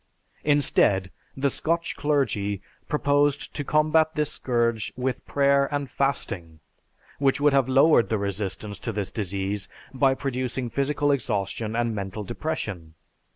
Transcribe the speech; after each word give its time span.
Instead, 0.43 1.11
the 1.37 1.51
Scotch 1.51 1.95
clergy 1.95 2.59
proposed 2.89 3.53
to 3.53 3.63
combat 3.63 4.15
this 4.15 4.31
scourge 4.31 4.91
with 4.97 5.23
prayer 5.27 5.71
and 5.71 5.91
fasting, 5.91 6.59
which 7.19 7.39
would 7.39 7.53
have 7.53 7.69
lowered 7.69 8.09
the 8.09 8.17
resistance 8.17 8.79
to 8.79 8.91
this 8.91 9.11
disease 9.11 9.69
by 9.93 10.15
producing 10.15 10.71
physical 10.71 11.11
exhaustion 11.11 11.75
and 11.75 11.93
mental 11.93 12.23
depression. 12.23 12.95